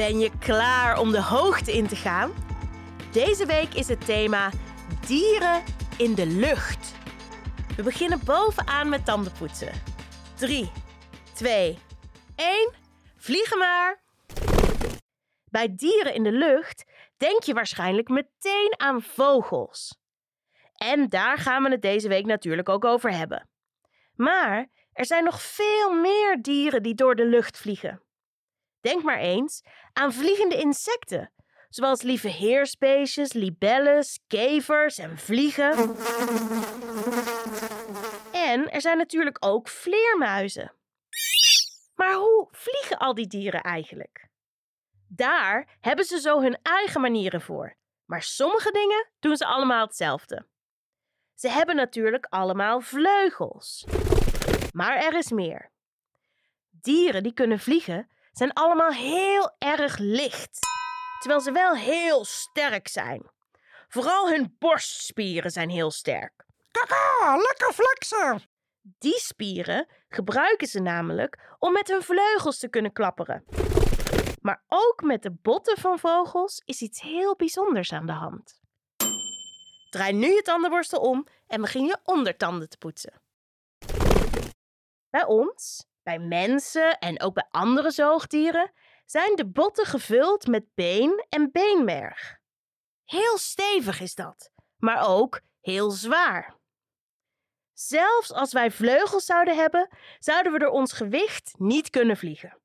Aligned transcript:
Ben 0.00 0.18
je 0.18 0.30
klaar 0.38 0.98
om 0.98 1.10
de 1.10 1.22
hoogte 1.22 1.72
in 1.72 1.86
te 1.86 1.96
gaan? 1.96 2.32
Deze 3.12 3.46
week 3.46 3.74
is 3.74 3.88
het 3.88 4.04
thema 4.04 4.50
dieren 5.06 5.62
in 5.98 6.14
de 6.14 6.26
lucht. 6.26 6.94
We 7.76 7.82
beginnen 7.82 8.24
bovenaan 8.24 8.88
met 8.88 9.04
tandenpoetsen. 9.04 9.72
3, 10.36 10.70
2, 11.34 11.78
1. 12.36 12.72
Vliegen 13.16 13.58
maar! 13.58 14.02
Bij 15.50 15.74
dieren 15.74 16.14
in 16.14 16.22
de 16.22 16.32
lucht 16.32 16.84
denk 17.16 17.42
je 17.42 17.54
waarschijnlijk 17.54 18.08
meteen 18.08 18.74
aan 18.76 19.02
vogels. 19.02 19.98
En 20.74 21.08
daar 21.08 21.38
gaan 21.38 21.62
we 21.62 21.70
het 21.70 21.82
deze 21.82 22.08
week 22.08 22.26
natuurlijk 22.26 22.68
ook 22.68 22.84
over 22.84 23.12
hebben. 23.12 23.48
Maar 24.14 24.68
er 24.92 25.06
zijn 25.06 25.24
nog 25.24 25.42
veel 25.42 25.90
meer 25.90 26.42
dieren 26.42 26.82
die 26.82 26.94
door 26.94 27.14
de 27.14 27.26
lucht 27.26 27.58
vliegen. 27.58 28.02
Denk 28.80 29.02
maar 29.02 29.18
eens 29.18 29.62
aan 29.92 30.12
vliegende 30.12 30.56
insecten, 30.56 31.32
zoals 31.68 32.02
lieve 32.02 32.28
heersbeestjes, 32.28 33.32
libelles, 33.32 34.20
kevers 34.26 34.98
en 34.98 35.18
vliegen. 35.18 35.96
En 38.32 38.70
er 38.70 38.80
zijn 38.80 38.96
natuurlijk 38.96 39.36
ook 39.40 39.68
vleermuizen. 39.68 40.72
Maar 41.94 42.14
hoe 42.14 42.48
vliegen 42.50 42.98
al 42.98 43.14
die 43.14 43.26
dieren 43.26 43.60
eigenlijk? 43.60 44.28
Daar 45.08 45.76
hebben 45.80 46.04
ze 46.04 46.20
zo 46.20 46.40
hun 46.40 46.58
eigen 46.62 47.00
manieren 47.00 47.40
voor. 47.40 47.76
Maar 48.04 48.22
sommige 48.22 48.72
dingen 48.72 49.08
doen 49.18 49.36
ze 49.36 49.46
allemaal 49.46 49.86
hetzelfde. 49.86 50.46
Ze 51.34 51.48
hebben 51.48 51.76
natuurlijk 51.76 52.26
allemaal 52.26 52.80
vleugels. 52.80 53.86
Maar 54.72 54.96
er 54.96 55.16
is 55.16 55.30
meer. 55.30 55.70
Dieren 56.70 57.22
die 57.22 57.32
kunnen 57.32 57.58
vliegen 57.58 58.10
zijn 58.32 58.52
allemaal 58.52 58.92
heel 58.92 59.54
erg 59.58 59.98
licht, 59.98 60.58
terwijl 61.18 61.40
ze 61.40 61.52
wel 61.52 61.74
heel 61.74 62.24
sterk 62.24 62.88
zijn. 62.88 63.30
Vooral 63.88 64.30
hun 64.30 64.56
borstspieren 64.58 65.50
zijn 65.50 65.70
heel 65.70 65.90
sterk. 65.90 66.44
Kaka, 66.70 67.36
lekker 67.36 67.72
flexen! 67.72 68.48
Die 68.82 69.18
spieren 69.18 69.88
gebruiken 70.08 70.66
ze 70.66 70.80
namelijk 70.80 71.54
om 71.58 71.72
met 71.72 71.88
hun 71.88 72.02
vleugels 72.02 72.58
te 72.58 72.68
kunnen 72.68 72.92
klapperen. 72.92 73.44
Maar 74.40 74.64
ook 74.68 75.02
met 75.02 75.22
de 75.22 75.30
botten 75.30 75.78
van 75.78 75.98
vogels 75.98 76.62
is 76.64 76.80
iets 76.80 77.00
heel 77.00 77.36
bijzonders 77.36 77.92
aan 77.92 78.06
de 78.06 78.12
hand. 78.12 78.60
Draai 79.90 80.12
nu 80.12 80.26
je 80.26 80.42
tandenborstel 80.42 81.00
om 81.00 81.26
en 81.46 81.60
begin 81.60 81.84
je 81.84 81.98
ondertanden 82.04 82.68
te 82.68 82.78
poetsen. 82.78 83.20
Bij 85.10 85.24
ons, 85.24 85.86
bij 86.02 86.18
mensen 86.18 86.98
en 86.98 87.20
ook 87.20 87.34
bij 87.34 87.46
andere 87.50 87.90
zoogdieren 87.90 88.72
zijn 89.04 89.36
de 89.36 89.46
botten 89.46 89.86
gevuld 89.86 90.46
met 90.46 90.74
been 90.74 91.26
en 91.28 91.52
beenmerg. 91.52 92.38
Heel 93.04 93.38
stevig 93.38 94.00
is 94.00 94.14
dat, 94.14 94.50
maar 94.76 95.08
ook 95.08 95.40
heel 95.60 95.90
zwaar. 95.90 96.58
Zelfs 97.72 98.32
als 98.32 98.52
wij 98.52 98.70
vleugels 98.70 99.24
zouden 99.24 99.56
hebben, 99.56 99.88
zouden 100.18 100.52
we 100.52 100.58
door 100.58 100.70
ons 100.70 100.92
gewicht 100.92 101.54
niet 101.58 101.90
kunnen 101.90 102.16
vliegen. 102.16 102.58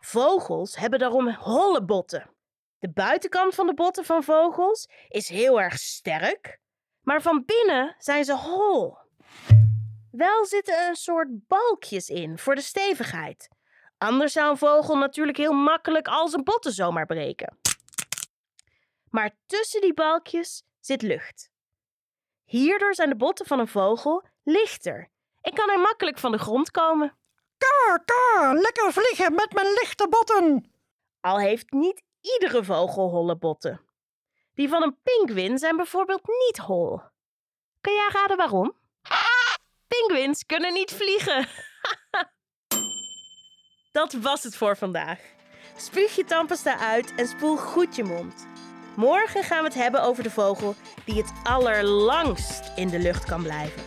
Vogels 0.00 0.76
hebben 0.76 0.98
daarom 0.98 1.28
holle 1.28 1.84
botten. 1.84 2.30
De 2.78 2.90
buitenkant 2.90 3.54
van 3.54 3.66
de 3.66 3.74
botten 3.74 4.04
van 4.04 4.22
vogels 4.22 4.88
is 5.08 5.28
heel 5.28 5.60
erg 5.60 5.78
sterk, 5.78 6.60
maar 7.00 7.22
van 7.22 7.44
binnen 7.44 7.94
zijn 7.98 8.24
ze 8.24 8.36
hol. 8.36 8.98
Wel 10.10 10.46
zitten 10.46 10.88
een 10.88 10.96
soort 10.96 11.46
balkjes 11.46 12.08
in 12.08 12.38
voor 12.38 12.54
de 12.54 12.60
stevigheid. 12.60 13.48
Anders 13.98 14.32
zou 14.32 14.50
een 14.50 14.58
vogel 14.58 14.96
natuurlijk 14.96 15.38
heel 15.38 15.52
makkelijk 15.52 16.08
al 16.08 16.28
zijn 16.28 16.44
botten 16.44 16.72
zomaar 16.72 17.06
breken. 17.06 17.58
Maar 19.10 19.30
tussen 19.46 19.80
die 19.80 19.94
balkjes 19.94 20.62
zit 20.80 21.02
lucht. 21.02 21.50
Hierdoor 22.44 22.94
zijn 22.94 23.08
de 23.08 23.16
botten 23.16 23.46
van 23.46 23.58
een 23.58 23.68
vogel 23.68 24.24
lichter 24.42 25.08
en 25.40 25.54
kan 25.54 25.68
hij 25.68 25.78
makkelijk 25.78 26.18
van 26.18 26.32
de 26.32 26.38
grond 26.38 26.70
komen. 26.70 27.16
Kaka, 27.58 28.52
lekker 28.52 28.92
vliegen 28.92 29.34
met 29.34 29.52
mijn 29.52 29.66
lichte 29.66 30.08
botten! 30.08 30.72
Al 31.20 31.38
heeft 31.38 31.70
niet 31.70 32.02
iedere 32.20 32.64
vogel 32.64 33.08
holle 33.08 33.36
botten. 33.36 33.80
Die 34.54 34.68
van 34.68 34.82
een 34.82 34.98
pinguïn 35.02 35.58
zijn 35.58 35.76
bijvoorbeeld 35.76 36.26
niet 36.26 36.58
hol. 36.58 37.00
Kan 37.80 37.92
jij 37.92 38.08
raden 38.12 38.36
waarom? 38.36 38.76
Kunnen 40.46 40.72
niet 40.72 40.92
vliegen. 40.92 41.48
Dat 43.92 44.12
was 44.12 44.42
het 44.42 44.56
voor 44.56 44.76
vandaag. 44.76 45.18
Spuug 45.76 46.16
je 46.16 46.24
tandpasta 46.24 46.78
uit 46.78 47.14
en 47.14 47.26
spoel 47.26 47.56
goed 47.56 47.96
je 47.96 48.04
mond. 48.04 48.46
Morgen 48.96 49.44
gaan 49.44 49.58
we 49.58 49.64
het 49.64 49.74
hebben 49.74 50.02
over 50.02 50.22
de 50.22 50.30
vogel 50.30 50.74
die 51.04 51.16
het 51.16 51.32
allerlangst 51.42 52.72
in 52.76 52.88
de 52.88 52.98
lucht 52.98 53.24
kan 53.24 53.42
blijven. 53.42 53.82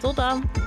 Tot 0.00 0.16
dan! 0.16 0.65